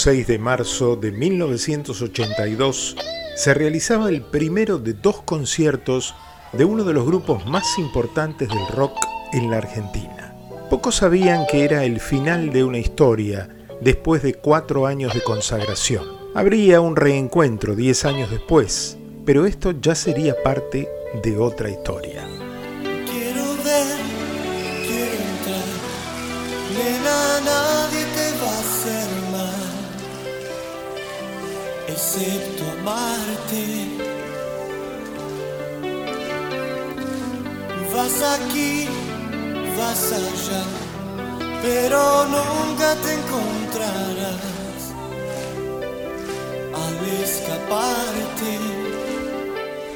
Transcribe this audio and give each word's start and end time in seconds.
6 0.00 0.26
de 0.28 0.38
marzo 0.38 0.96
de 0.96 1.12
1982 1.12 2.96
se 3.36 3.52
realizaba 3.52 4.08
el 4.08 4.22
primero 4.22 4.78
de 4.78 4.94
dos 4.94 5.20
conciertos 5.20 6.14
de 6.54 6.64
uno 6.64 6.84
de 6.84 6.94
los 6.94 7.04
grupos 7.04 7.44
más 7.44 7.78
importantes 7.78 8.48
del 8.48 8.66
rock 8.68 8.94
en 9.34 9.50
la 9.50 9.58
Argentina. 9.58 10.34
Pocos 10.70 10.94
sabían 10.94 11.44
que 11.50 11.64
era 11.66 11.84
el 11.84 12.00
final 12.00 12.48
de 12.50 12.64
una 12.64 12.78
historia 12.78 13.50
después 13.82 14.22
de 14.22 14.32
cuatro 14.32 14.86
años 14.86 15.12
de 15.12 15.20
consagración. 15.20 16.06
Habría 16.34 16.80
un 16.80 16.96
reencuentro 16.96 17.76
diez 17.76 18.06
años 18.06 18.30
después, 18.30 18.96
pero 19.26 19.44
esto 19.44 19.72
ya 19.82 19.94
sería 19.94 20.34
parte 20.42 20.88
de 21.22 21.36
otra 21.36 21.68
historia. 21.68 22.26
Excepto 32.00 32.64
amarte. 32.80 33.88
Vas 37.94 38.22
aquí, 38.40 38.88
vas 39.76 40.12
allá, 40.12 40.64
pero 41.60 42.24
nunca 42.24 42.94
te 43.02 43.12
encontrarás 43.20 44.40
al 46.74 47.22
escaparte. 47.22 48.52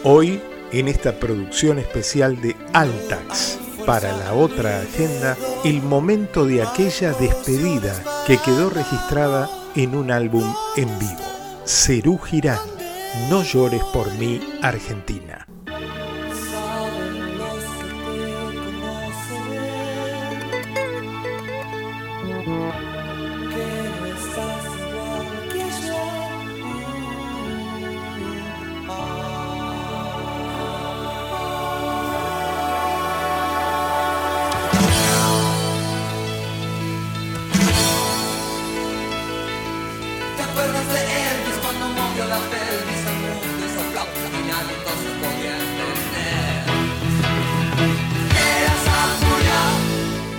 Hoy, 0.03 0.43
en 0.73 0.89
esta 0.89 1.13
producción 1.19 1.79
especial 1.79 2.39
de 2.43 2.55
Altax, 2.75 3.59
para 3.87 4.13
la 4.13 4.35
otra 4.35 4.81
agenda, 4.81 5.39
el 5.65 5.81
momento 5.81 6.45
de 6.45 6.63
aquella 6.63 7.13
despedida 7.13 7.95
que 8.27 8.37
quedó 8.37 8.69
registrada 8.69 9.49
en 9.75 9.95
un 9.95 10.11
álbum 10.11 10.55
en 10.77 10.99
vivo. 10.99 11.34
Cerú 11.67 12.19
Girán, 12.19 12.59
No 13.31 13.43
llores 13.43 13.83
por 13.85 14.13
mí, 14.15 14.39
Argentina. 14.61 15.47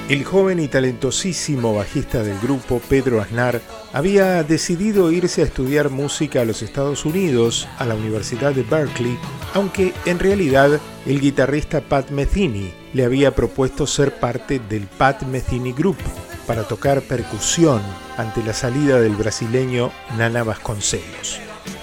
El 0.08 0.23
joven 0.23 0.59
y 0.59 0.67
talentosísimo 0.67 1.73
bajista 1.73 2.22
del 2.22 2.38
grupo, 2.38 2.80
Pedro 2.89 3.22
Aznar, 3.22 3.59
había 3.92 4.44
decidido 4.44 5.12
irse 5.12 5.42
a 5.42 5.45
estudiar 5.45 5.89
música 5.89 6.42
a 6.42 6.45
los 6.45 6.62
Estados 6.62 7.06
Unidos, 7.06 7.67
a 7.80 7.86
la 7.86 7.95
Universidad 7.95 8.53
de 8.53 8.62
Berkeley, 8.62 9.17
aunque 9.56 9.94
en 10.06 10.20
realidad 10.20 10.80
el 11.08 11.20
guitarrista 11.20 11.81
Pat 11.81 12.12
Metheny 12.12 12.72
le 12.94 13.03
había 13.03 13.34
propuesto 13.34 13.88
ser 13.88 14.20
parte 14.20 14.59
del 14.70 14.84
Pat 14.86 15.23
Metheny 15.23 15.73
Group 15.73 15.97
para 16.45 16.67
tocar 16.67 17.01
percusión 17.01 17.81
ante 18.16 18.44
la 18.44 18.53
salida 18.53 19.01
del 19.01 19.16
brasileño 19.16 19.91
Nana 20.19 20.44
Vasconcelos. 20.44 21.40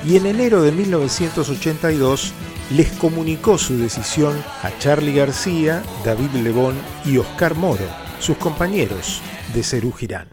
Y 0.07 0.17
en 0.17 0.27
enero 0.27 0.63
de 0.63 0.71
1982 0.71 2.33
les 2.71 2.89
comunicó 2.93 3.59
su 3.59 3.77
decisión 3.79 4.41
a 4.63 4.71
Charlie 4.79 5.13
García, 5.13 5.83
David 6.05 6.31
Lebón 6.35 6.77
y 7.05 7.19
Oscar 7.19 7.57
Moro, 7.57 7.89
sus 8.23 8.37
compañeros 8.37 9.21
de 9.53 9.65
Cerú 9.65 9.91
Girán. 9.91 10.29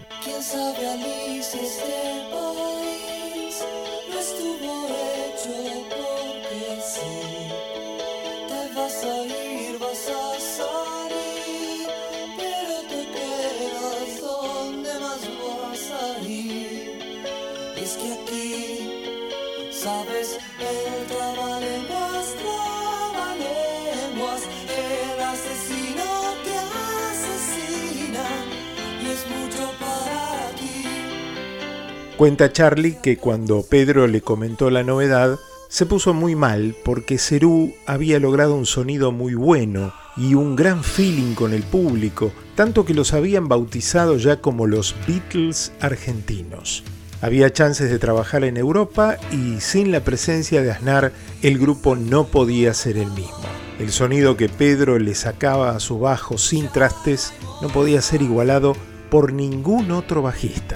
Cuenta 32.19 32.51
Charlie 32.51 32.97
que 33.01 33.15
cuando 33.15 33.63
Pedro 33.63 34.05
le 34.05 34.19
comentó 34.19 34.69
la 34.69 34.83
novedad, 34.83 35.39
se 35.69 35.85
puso 35.85 36.13
muy 36.13 36.35
mal 36.35 36.75
porque 36.83 37.17
Cerú 37.17 37.73
había 37.85 38.19
logrado 38.19 38.55
un 38.55 38.65
sonido 38.65 39.13
muy 39.13 39.35
bueno 39.35 39.93
y 40.17 40.33
un 40.33 40.57
gran 40.57 40.83
feeling 40.83 41.33
con 41.33 41.53
el 41.53 41.63
público, 41.63 42.33
tanto 42.55 42.83
que 42.83 42.93
los 42.93 43.13
habían 43.13 43.47
bautizado 43.47 44.17
ya 44.17 44.41
como 44.41 44.67
los 44.67 44.97
Beatles 45.07 45.71
argentinos. 45.79 46.83
Había 47.21 47.53
chances 47.53 47.89
de 47.89 47.99
trabajar 47.99 48.43
en 48.43 48.57
Europa 48.57 49.15
y 49.31 49.61
sin 49.61 49.93
la 49.93 50.01
presencia 50.01 50.61
de 50.61 50.71
Aznar 50.71 51.13
el 51.41 51.57
grupo 51.57 51.95
no 51.95 52.27
podía 52.27 52.73
ser 52.73 52.97
el 52.97 53.11
mismo. 53.11 53.47
El 53.79 53.93
sonido 53.93 54.35
que 54.35 54.49
Pedro 54.49 54.99
le 54.99 55.15
sacaba 55.15 55.69
a 55.69 55.79
su 55.79 55.99
bajo 55.99 56.37
sin 56.37 56.67
trastes 56.67 57.31
no 57.61 57.69
podía 57.69 58.01
ser 58.01 58.21
igualado 58.21 58.75
por 59.09 59.31
ningún 59.31 59.91
otro 59.91 60.21
bajista. 60.21 60.75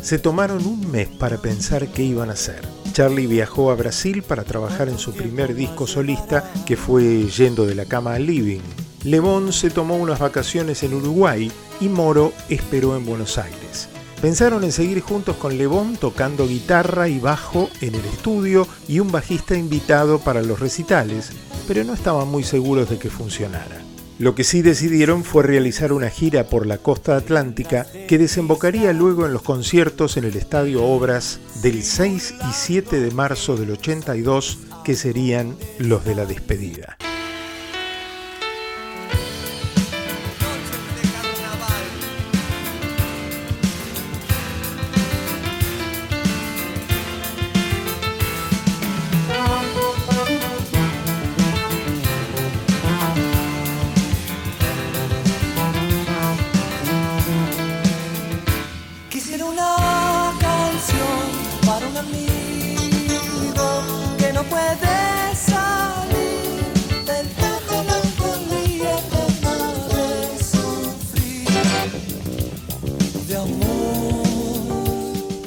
Se 0.00 0.18
tomaron 0.18 0.66
un 0.66 0.90
mes 0.90 1.08
para 1.08 1.38
pensar 1.38 1.88
qué 1.88 2.02
iban 2.02 2.30
a 2.30 2.32
hacer. 2.32 2.60
Charlie 2.92 3.26
viajó 3.26 3.70
a 3.70 3.74
Brasil 3.74 4.22
para 4.22 4.44
trabajar 4.44 4.88
en 4.88 4.98
su 4.98 5.12
primer 5.12 5.54
disco 5.54 5.86
solista, 5.86 6.50
que 6.66 6.76
fue 6.76 7.26
Yendo 7.26 7.66
de 7.66 7.74
la 7.74 7.84
cama 7.84 8.14
al 8.14 8.26
living. 8.26 8.60
Lebón 9.04 9.52
se 9.52 9.70
tomó 9.70 9.96
unas 9.96 10.20
vacaciones 10.20 10.82
en 10.82 10.94
Uruguay 10.94 11.50
y 11.80 11.88
Moro 11.88 12.32
esperó 12.48 12.96
en 12.96 13.04
Buenos 13.04 13.38
Aires. 13.38 13.88
Pensaron 14.20 14.64
en 14.64 14.72
seguir 14.72 15.00
juntos 15.00 15.36
con 15.36 15.58
Lebón 15.58 15.96
tocando 15.96 16.46
guitarra 16.46 17.08
y 17.08 17.18
bajo 17.18 17.68
en 17.80 17.94
el 17.94 18.04
estudio 18.04 18.66
y 18.88 19.00
un 19.00 19.10
bajista 19.10 19.56
invitado 19.56 20.18
para 20.18 20.42
los 20.42 20.60
recitales, 20.60 21.30
pero 21.66 21.84
no 21.84 21.92
estaban 21.92 22.28
muy 22.28 22.44
seguros 22.44 22.88
de 22.88 22.98
que 22.98 23.10
funcionara. 23.10 23.91
Lo 24.22 24.36
que 24.36 24.44
sí 24.44 24.62
decidieron 24.62 25.24
fue 25.24 25.42
realizar 25.42 25.92
una 25.92 26.08
gira 26.08 26.44
por 26.44 26.64
la 26.64 26.78
costa 26.78 27.16
atlántica 27.16 27.88
que 28.06 28.18
desembocaría 28.18 28.92
luego 28.92 29.26
en 29.26 29.32
los 29.32 29.42
conciertos 29.42 30.16
en 30.16 30.22
el 30.22 30.36
Estadio 30.36 30.84
Obras 30.84 31.40
del 31.60 31.82
6 31.82 32.34
y 32.48 32.52
7 32.52 33.00
de 33.00 33.10
marzo 33.10 33.56
del 33.56 33.72
82, 33.72 34.58
que 34.84 34.94
serían 34.94 35.56
los 35.80 36.04
de 36.04 36.14
la 36.14 36.24
despedida. 36.24 36.98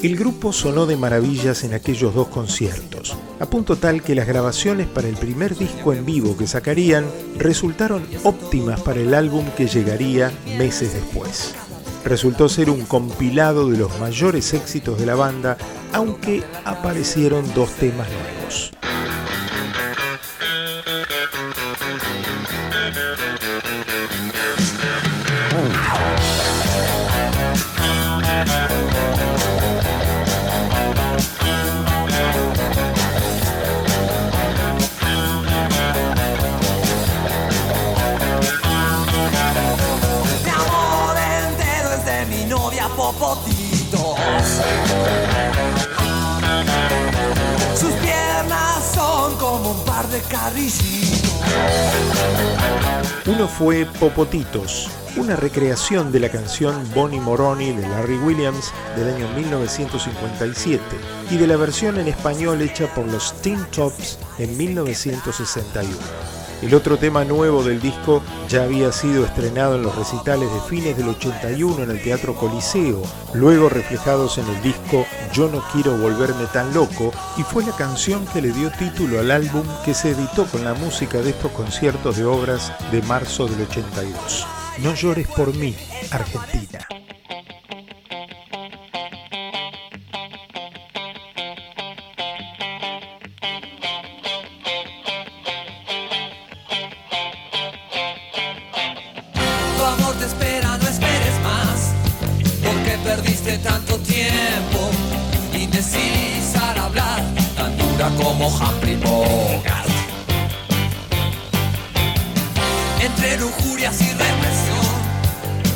El 0.06 0.14
grupo 0.14 0.52
sonó 0.52 0.86
de 0.86 0.96
maravillas 0.96 1.64
en 1.64 1.74
aquellos 1.74 2.14
dos 2.14 2.28
conciertos, 2.28 3.16
a 3.40 3.46
punto 3.46 3.74
tal 3.74 4.04
que 4.04 4.14
las 4.14 4.28
grabaciones 4.28 4.86
para 4.86 5.08
el 5.08 5.16
primer 5.16 5.56
disco 5.56 5.92
en 5.92 6.06
vivo 6.06 6.36
que 6.36 6.46
sacarían 6.46 7.04
resultaron 7.38 8.06
óptimas 8.22 8.80
para 8.82 9.00
el 9.00 9.14
álbum 9.14 9.44
que 9.56 9.66
llegaría 9.66 10.30
meses 10.56 10.94
después. 10.94 11.56
Resultó 12.04 12.48
ser 12.48 12.70
un 12.70 12.84
compilado 12.84 13.68
de 13.68 13.78
los 13.78 13.98
mayores 13.98 14.54
éxitos 14.54 14.96
de 14.96 15.06
la 15.06 15.16
banda, 15.16 15.56
aunque 15.92 16.44
aparecieron 16.64 17.44
dos 17.52 17.72
temas 17.72 18.06
nuevos. 18.08 18.70
Sus 47.76 47.92
piernas 47.94 48.92
son 48.94 49.36
como 49.36 49.70
un 49.72 49.84
par 49.84 50.08
de 50.08 50.20
carricitos. 50.22 51.30
Uno 53.26 53.46
fue 53.46 53.86
Popotitos, 54.00 54.90
una 55.16 55.36
recreación 55.36 56.10
de 56.10 56.20
la 56.20 56.28
canción 56.28 56.74
Bonnie 56.94 57.20
Moroni 57.20 57.72
de 57.72 57.88
Larry 57.88 58.18
Williams 58.18 58.72
del 58.96 59.14
año 59.14 59.28
1957 59.36 60.82
y 61.30 61.36
de 61.36 61.46
la 61.46 61.56
versión 61.56 61.98
en 61.98 62.08
español 62.08 62.62
hecha 62.62 62.92
por 62.94 63.06
los 63.06 63.32
Teen 63.42 63.64
Tops 63.70 64.18
en 64.38 64.56
1961. 64.56 66.35
El 66.62 66.74
otro 66.74 66.96
tema 66.96 67.24
nuevo 67.24 67.62
del 67.62 67.80
disco 67.80 68.22
ya 68.48 68.64
había 68.64 68.90
sido 68.90 69.26
estrenado 69.26 69.74
en 69.76 69.82
los 69.82 69.94
recitales 69.94 70.50
de 70.52 70.60
fines 70.60 70.96
del 70.96 71.08
81 71.08 71.82
en 71.82 71.90
el 71.90 72.02
Teatro 72.02 72.34
Coliseo, 72.34 73.02
luego 73.34 73.68
reflejados 73.68 74.38
en 74.38 74.48
el 74.48 74.62
disco 74.62 75.04
Yo 75.34 75.48
no 75.48 75.62
quiero 75.72 75.96
volverme 75.98 76.46
tan 76.52 76.72
loco, 76.72 77.12
y 77.36 77.42
fue 77.42 77.64
la 77.64 77.76
canción 77.76 78.26
que 78.26 78.40
le 78.40 78.52
dio 78.52 78.70
título 78.70 79.20
al 79.20 79.30
álbum 79.30 79.66
que 79.84 79.92
se 79.92 80.10
editó 80.10 80.46
con 80.46 80.64
la 80.64 80.72
música 80.72 81.20
de 81.20 81.30
estos 81.30 81.52
conciertos 81.52 82.16
de 82.16 82.24
obras 82.24 82.72
de 82.90 83.02
marzo 83.02 83.46
del 83.46 83.62
82. 83.62 84.46
No 84.78 84.94
llores 84.94 85.28
por 85.28 85.54
mí, 85.54 85.76
Argentina. 86.10 86.86
Indecisa 105.76 106.70
al 106.70 106.78
hablar, 106.78 107.22
tan 107.54 107.76
dura 107.76 108.08
como 108.16 108.48
Humphrey 108.48 108.96
Bogart. 108.96 109.86
Entre 112.98 113.36
lujurias 113.36 114.00
y 114.00 114.08
represión, 114.08 114.86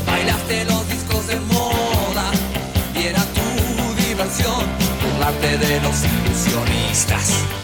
bailaste 0.06 0.64
los 0.64 0.88
discos 0.88 1.26
de 1.26 1.38
moda. 1.40 2.30
Y 2.94 3.08
era 3.08 3.20
tu 3.20 4.02
diversión, 4.02 4.64
burlarte 5.02 5.58
de 5.58 5.80
los 5.82 5.96
ilusionistas. 6.02 7.59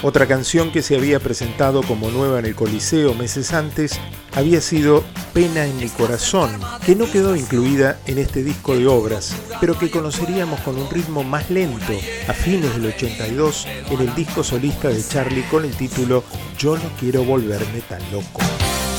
Otra 0.00 0.26
canción 0.26 0.70
que 0.70 0.82
se 0.82 0.94
había 0.94 1.18
presentado 1.18 1.82
como 1.82 2.10
nueva 2.10 2.38
en 2.38 2.46
el 2.46 2.54
Coliseo 2.54 3.14
meses 3.14 3.52
antes 3.52 3.98
había 4.32 4.60
sido 4.60 5.02
Pena 5.34 5.66
en 5.66 5.76
mi 5.76 5.88
corazón, 5.88 6.50
que 6.86 6.94
no 6.94 7.10
quedó 7.10 7.34
incluida 7.34 7.98
en 8.06 8.18
este 8.18 8.44
disco 8.44 8.76
de 8.76 8.86
obras, 8.86 9.34
pero 9.60 9.76
que 9.76 9.90
conoceríamos 9.90 10.60
con 10.60 10.78
un 10.78 10.88
ritmo 10.88 11.24
más 11.24 11.50
lento 11.50 11.92
a 12.28 12.32
fines 12.32 12.72
del 12.74 12.86
82 12.86 13.66
en 13.90 14.00
el 14.00 14.14
disco 14.14 14.44
solista 14.44 14.88
de 14.88 15.06
Charlie 15.06 15.42
con 15.50 15.64
el 15.64 15.76
título 15.76 16.22
Yo 16.56 16.76
no 16.76 16.90
quiero 17.00 17.24
volverme 17.24 17.80
tan 17.88 18.00
loco. 18.12 18.40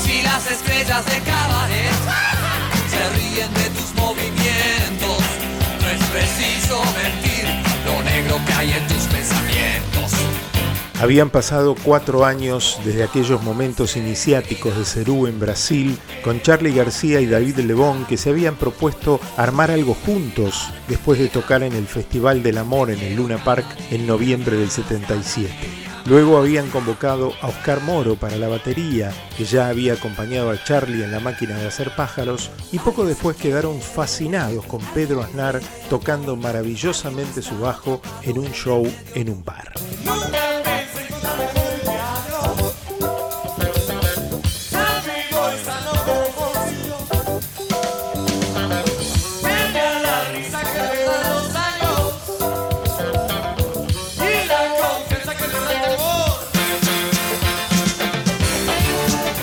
Si 0.04 0.22
las 0.22 0.50
estrellas 0.50 1.04
de 1.06 1.18
cabaret 1.20 1.92
se 2.90 3.08
ríen 3.18 3.52
de 3.54 3.70
tus 3.70 3.94
movimientos, 3.94 5.24
no 5.80 5.88
es 5.88 6.04
preciso 6.10 6.82
mentir 7.02 7.44
lo 7.86 8.02
negro 8.02 8.38
que 8.46 8.52
hay 8.52 8.72
en 8.72 8.86
tus 8.86 9.04
pensamientos. 9.04 9.49
Habían 11.00 11.30
pasado 11.30 11.76
cuatro 11.82 12.26
años 12.26 12.78
desde 12.84 13.02
aquellos 13.02 13.42
momentos 13.42 13.96
iniciáticos 13.96 14.76
de 14.76 14.84
Cerú 14.84 15.26
en 15.26 15.40
Brasil, 15.40 15.98
con 16.22 16.42
Charlie 16.42 16.74
García 16.74 17.22
y 17.22 17.26
David 17.26 17.60
Lebón 17.60 18.04
que 18.04 18.18
se 18.18 18.28
habían 18.28 18.56
propuesto 18.56 19.18
armar 19.38 19.70
algo 19.70 19.94
juntos 19.94 20.68
después 20.88 21.18
de 21.18 21.28
tocar 21.28 21.62
en 21.62 21.72
el 21.72 21.86
Festival 21.86 22.42
del 22.42 22.58
Amor 22.58 22.90
en 22.90 23.00
el 23.00 23.16
Luna 23.16 23.42
Park 23.42 23.64
en 23.90 24.06
noviembre 24.06 24.58
del 24.58 24.70
77. 24.70 25.50
Luego 26.04 26.36
habían 26.36 26.68
convocado 26.68 27.32
a 27.40 27.48
Oscar 27.48 27.80
Moro 27.80 28.16
para 28.16 28.36
la 28.36 28.48
batería, 28.48 29.10
que 29.38 29.46
ya 29.46 29.68
había 29.68 29.94
acompañado 29.94 30.50
a 30.50 30.62
Charlie 30.62 31.02
en 31.02 31.12
la 31.12 31.20
máquina 31.20 31.56
de 31.56 31.66
hacer 31.66 31.94
pájaros, 31.96 32.50
y 32.72 32.78
poco 32.78 33.06
después 33.06 33.38
quedaron 33.38 33.80
fascinados 33.80 34.66
con 34.66 34.80
Pedro 34.92 35.22
Aznar 35.22 35.60
tocando 35.88 36.36
maravillosamente 36.36 37.40
su 37.40 37.58
bajo 37.58 38.02
en 38.22 38.38
un 38.38 38.52
show 38.52 38.86
en 39.14 39.30
un 39.30 39.42
bar. 39.42 39.72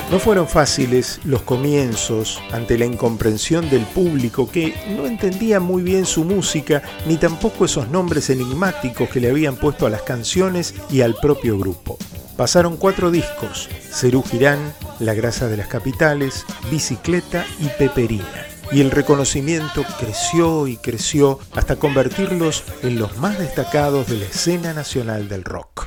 No 0.09 0.19
fueron 0.19 0.47
fáciles 0.47 1.19
los 1.25 1.41
comienzos 1.41 2.41
ante 2.53 2.77
la 2.77 2.85
incomprensión 2.85 3.69
del 3.69 3.81
público 3.81 4.49
que 4.49 4.73
no 4.95 5.05
entendía 5.05 5.59
muy 5.59 5.83
bien 5.83 6.05
su 6.05 6.23
música 6.23 6.81
ni 7.05 7.17
tampoco 7.17 7.65
esos 7.65 7.89
nombres 7.89 8.29
enigmáticos 8.29 9.09
que 9.09 9.19
le 9.19 9.29
habían 9.29 9.57
puesto 9.57 9.85
a 9.85 9.89
las 9.89 10.03
canciones 10.03 10.75
y 10.89 11.01
al 11.01 11.15
propio 11.15 11.57
grupo. 11.59 11.97
Pasaron 12.37 12.77
cuatro 12.77 13.11
discos, 13.11 13.67
Cerú 13.91 14.23
Girán, 14.23 14.59
La 14.99 15.13
Grasa 15.13 15.49
de 15.49 15.57
las 15.57 15.67
Capitales, 15.67 16.45
Bicicleta 16.71 17.45
y 17.59 17.67
Peperina. 17.67 18.45
Y 18.71 18.79
el 18.79 18.91
reconocimiento 18.91 19.83
creció 19.99 20.67
y 20.67 20.77
creció 20.77 21.39
hasta 21.53 21.75
convertirlos 21.75 22.63
en 22.81 22.97
los 22.97 23.17
más 23.17 23.39
destacados 23.39 24.07
de 24.07 24.19
la 24.19 24.25
escena 24.25 24.73
nacional 24.73 25.27
del 25.27 25.43
rock. 25.43 25.86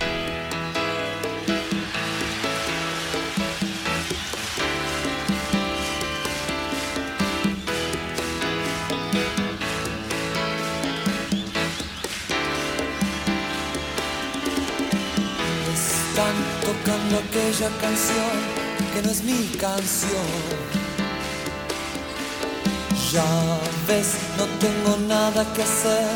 Canción 17.68 18.94
que 18.94 19.02
no 19.02 19.10
es 19.10 19.22
mi 19.22 19.46
canción. 19.58 20.10
Ya 23.12 23.58
ves, 23.86 24.14
no 24.38 24.44
tengo 24.58 24.96
nada 25.06 25.52
que 25.52 25.62
hacer 25.62 26.08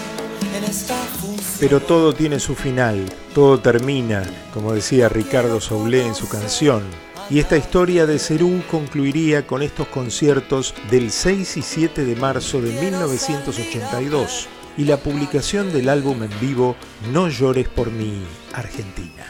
en 0.57 0.65
esta 0.65 0.95
función. 0.95 1.57
Pero 1.61 1.81
todo 1.81 2.15
tiene 2.15 2.41
su 2.41 2.55
final, 2.55 3.05
todo 3.35 3.61
termina, 3.61 4.23
como 4.53 4.73
decía 4.73 5.09
Ricardo 5.09 5.61
Soulé 5.61 6.07
en 6.07 6.15
su 6.15 6.29
canción. 6.29 6.83
Y 7.29 7.41
esta 7.41 7.57
historia 7.57 8.07
de 8.07 8.19
Cerú 8.19 8.63
concluiría 8.71 9.47
con 9.47 9.63
estos 9.63 9.89
conciertos 9.89 10.75
del 10.91 11.11
6 11.11 11.57
y 11.57 11.63
7 11.63 12.05
de 12.05 12.17
marzo 12.17 12.61
de 12.61 12.73
1982 12.73 14.49
y 14.77 14.85
la 14.85 14.97
publicación 14.99 15.73
del 15.73 15.89
álbum 15.89 16.23
en 16.23 16.41
vivo 16.41 16.77
No 17.13 17.29
llores 17.29 17.69
por 17.69 17.91
mí, 17.91 18.23
Argentina. 18.53 19.25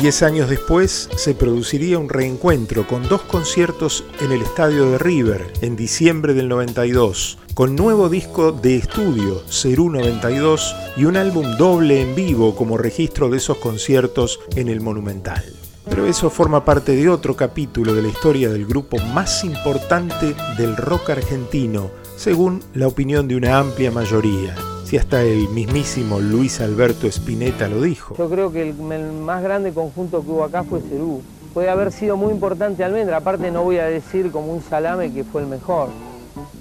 Diez 0.00 0.22
años 0.22 0.48
después 0.48 1.08
se 1.16 1.34
produciría 1.34 1.98
un 1.98 2.08
reencuentro 2.08 2.86
con 2.86 3.08
dos 3.08 3.22
conciertos 3.22 4.04
en 4.20 4.30
el 4.30 4.42
estadio 4.42 4.92
de 4.92 4.98
River 4.98 5.52
en 5.60 5.74
diciembre 5.74 6.34
del 6.34 6.48
92, 6.48 7.36
con 7.52 7.74
nuevo 7.74 8.08
disco 8.08 8.52
de 8.52 8.76
estudio, 8.76 9.42
Cerú 9.50 9.90
92, 9.90 10.72
y 10.96 11.04
un 11.04 11.16
álbum 11.16 11.56
doble 11.56 12.00
en 12.00 12.14
vivo 12.14 12.54
como 12.54 12.78
registro 12.78 13.28
de 13.28 13.38
esos 13.38 13.56
conciertos 13.56 14.38
en 14.54 14.68
el 14.68 14.80
Monumental. 14.80 15.44
Pero 15.90 16.06
eso 16.06 16.30
forma 16.30 16.64
parte 16.64 16.94
de 16.94 17.08
otro 17.08 17.34
capítulo 17.34 17.92
de 17.92 18.02
la 18.02 18.08
historia 18.08 18.50
del 18.50 18.66
grupo 18.66 18.98
más 18.98 19.42
importante 19.42 20.36
del 20.56 20.76
rock 20.76 21.10
argentino, 21.10 21.90
según 22.16 22.62
la 22.72 22.86
opinión 22.86 23.26
de 23.26 23.34
una 23.34 23.58
amplia 23.58 23.90
mayoría, 23.90 24.54
si 24.88 24.96
hasta 24.96 25.20
el 25.22 25.50
mismísimo 25.50 26.18
Luis 26.18 26.62
Alberto 26.62 27.06
Spinetta 27.08 27.68
lo 27.68 27.82
dijo. 27.82 28.14
Yo 28.16 28.30
creo 28.30 28.50
que 28.50 28.62
el, 28.62 28.74
más 28.74 29.42
grande 29.42 29.74
conjunto 29.74 30.22
que 30.22 30.30
hubo 30.30 30.44
acá 30.44 30.64
fue 30.64 30.80
Cerú. 30.80 31.20
Puede 31.52 31.68
haber 31.68 31.92
sido 31.92 32.16
muy 32.16 32.32
importante 32.32 32.82
Almendra, 32.82 33.18
aparte 33.18 33.50
no 33.50 33.64
voy 33.64 33.76
a 33.76 33.84
decir 33.84 34.30
como 34.30 34.50
un 34.50 34.62
salame 34.62 35.12
que 35.12 35.24
fue 35.24 35.42
el 35.42 35.46
mejor, 35.46 35.90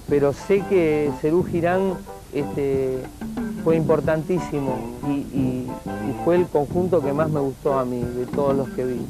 pero 0.10 0.34
sé 0.34 0.62
que 0.68 1.10
Cerú 1.22 1.46
Girán 1.46 1.94
este, 2.34 2.98
fue 3.64 3.78
importantísimo 3.78 4.78
y 5.08 5.66
fue 6.26 6.36
el 6.36 6.48
conjunto 6.48 7.02
que 7.02 7.14
más 7.14 7.30
me 7.30 7.40
gustó 7.40 7.80
a 7.80 7.86
mí 7.86 8.02
de 8.02 8.26
todos 8.26 8.58
los 8.58 8.68
que 8.72 8.84
vi. 8.84 9.06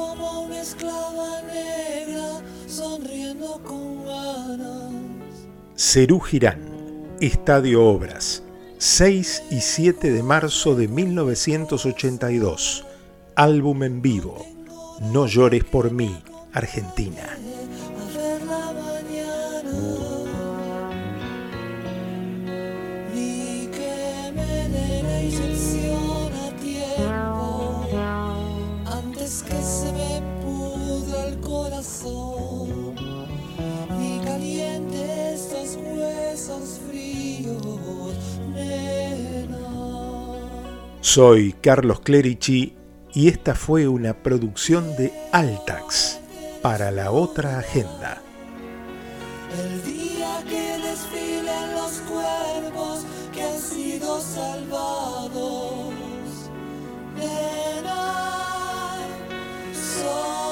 Como 0.00 0.42
una 0.44 0.60
esclava 0.62 1.42
negra, 1.42 2.40
sonriendo 2.66 3.60
con 3.62 4.06
ganas. 4.06 4.94
Cerú 5.76 6.20
Girán, 6.20 6.60
Estadio 7.20 7.84
Obras, 7.84 8.42
6 8.78 9.42
y 9.50 9.60
7 9.60 10.10
de 10.10 10.22
marzo 10.22 10.74
de 10.74 10.88
1982. 10.88 12.86
Álbum 13.34 13.82
en 13.82 14.00
vivo. 14.00 14.46
No 15.12 15.26
llores 15.26 15.64
por 15.64 15.90
mí, 15.90 16.16
Argentina. 16.54 17.36
Soy 41.12 41.56
Carlos 41.60 41.98
Clerici 42.02 42.76
y 43.12 43.26
esta 43.26 43.56
fue 43.56 43.88
una 43.88 44.14
producción 44.14 44.94
de 44.94 45.12
Altax 45.32 46.20
para 46.62 46.92
la 46.92 47.10
otra 47.10 47.58
agenda. 47.58 48.22
El 49.58 49.82
día 49.82 50.40
que 50.48 50.78
desfilen 50.78 51.72
los 51.74 52.00
cuerpos 52.08 53.00
que 53.34 53.42
han 53.42 53.58
sido 53.58 54.20
salvados, 54.20 55.92
nena, 57.16 58.94
sobre 59.74 60.49